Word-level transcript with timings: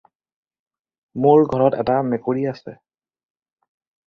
মোৰ 1.25 1.45
ঘৰত 1.51 1.79
এটা 1.85 1.99
মেকুৰী 2.09 2.47
আছে। 2.53 2.75